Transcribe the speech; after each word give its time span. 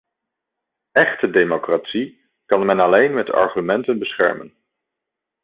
Echte 0.93 1.29
democratie 1.29 2.19
kan 2.45 2.65
men 2.65 2.79
alleen 2.79 3.13
met 3.13 3.29
argumenten 3.31 3.99
beschermen. 3.99 4.53